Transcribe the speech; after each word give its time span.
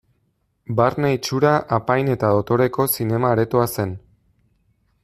Barne 0.79 1.11
itxura 1.17 1.51
apain 1.77 2.09
eta 2.15 2.33
dotoreko 2.39 2.89
zinema 2.95 3.31
aretoa 3.37 3.71
zen. 3.79 3.95